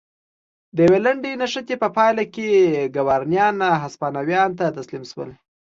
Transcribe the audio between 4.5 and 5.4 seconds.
ته تسلیم شول.